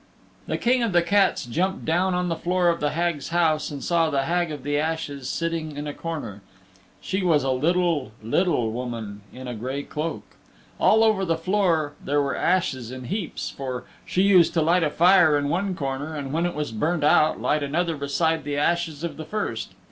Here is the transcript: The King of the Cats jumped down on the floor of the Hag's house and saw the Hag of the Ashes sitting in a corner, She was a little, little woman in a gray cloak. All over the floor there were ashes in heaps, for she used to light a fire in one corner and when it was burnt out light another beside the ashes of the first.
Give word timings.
The 0.47 0.57
King 0.57 0.81
of 0.81 0.93
the 0.93 1.03
Cats 1.03 1.45
jumped 1.45 1.85
down 1.85 2.15
on 2.15 2.27
the 2.27 2.35
floor 2.35 2.69
of 2.69 2.79
the 2.79 2.89
Hag's 2.93 3.27
house 3.29 3.69
and 3.69 3.83
saw 3.83 4.09
the 4.09 4.23
Hag 4.23 4.51
of 4.51 4.63
the 4.63 4.79
Ashes 4.79 5.29
sitting 5.29 5.77
in 5.77 5.85
a 5.85 5.93
corner, 5.93 6.41
She 7.01 7.21
was 7.21 7.43
a 7.43 7.51
little, 7.51 8.11
little 8.23 8.71
woman 8.71 9.21
in 9.31 9.47
a 9.47 9.53
gray 9.53 9.83
cloak. 9.83 10.23
All 10.79 11.03
over 11.03 11.23
the 11.23 11.37
floor 11.37 11.93
there 12.03 12.19
were 12.19 12.35
ashes 12.35 12.89
in 12.89 13.03
heaps, 13.03 13.51
for 13.51 13.83
she 14.03 14.23
used 14.23 14.55
to 14.55 14.63
light 14.63 14.81
a 14.81 14.89
fire 14.89 15.37
in 15.37 15.49
one 15.49 15.75
corner 15.75 16.15
and 16.15 16.33
when 16.33 16.47
it 16.47 16.55
was 16.55 16.71
burnt 16.71 17.03
out 17.03 17.39
light 17.39 17.61
another 17.61 17.95
beside 17.95 18.43
the 18.43 18.57
ashes 18.57 19.03
of 19.03 19.17
the 19.17 19.25
first. 19.25 19.73